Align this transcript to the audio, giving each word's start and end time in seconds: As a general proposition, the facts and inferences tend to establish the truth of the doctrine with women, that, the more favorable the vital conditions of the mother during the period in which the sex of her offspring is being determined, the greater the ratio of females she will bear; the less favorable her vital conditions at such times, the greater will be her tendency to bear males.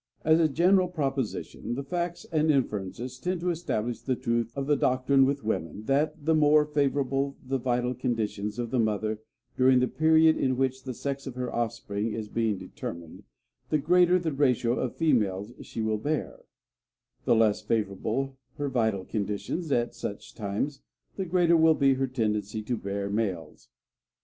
As 0.23 0.39
a 0.39 0.49
general 0.49 0.87
proposition, 0.87 1.75
the 1.75 1.83
facts 1.83 2.25
and 2.31 2.49
inferences 2.49 3.19
tend 3.19 3.39
to 3.41 3.51
establish 3.51 4.01
the 4.01 4.15
truth 4.15 4.51
of 4.55 4.65
the 4.65 4.75
doctrine 4.75 5.27
with 5.27 5.43
women, 5.43 5.83
that, 5.83 6.25
the 6.25 6.33
more 6.33 6.65
favorable 6.65 7.35
the 7.45 7.59
vital 7.59 7.93
conditions 7.93 8.57
of 8.57 8.71
the 8.71 8.79
mother 8.79 9.19
during 9.57 9.77
the 9.79 9.87
period 9.87 10.37
in 10.37 10.57
which 10.57 10.85
the 10.85 10.95
sex 10.95 11.27
of 11.27 11.35
her 11.35 11.53
offspring 11.53 12.13
is 12.13 12.29
being 12.29 12.57
determined, 12.57 13.25
the 13.69 13.77
greater 13.77 14.17
the 14.17 14.31
ratio 14.33 14.73
of 14.73 14.95
females 14.95 15.51
she 15.61 15.81
will 15.83 15.99
bear; 15.99 16.39
the 17.25 17.35
less 17.35 17.61
favorable 17.61 18.39
her 18.57 18.69
vital 18.69 19.05
conditions 19.05 19.71
at 19.71 19.93
such 19.93 20.33
times, 20.33 20.81
the 21.15 21.25
greater 21.25 21.55
will 21.55 21.75
be 21.75 21.93
her 21.93 22.07
tendency 22.07 22.63
to 22.63 22.75
bear 22.75 23.07
males. 23.07 23.69